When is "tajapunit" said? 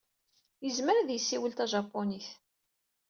1.53-2.27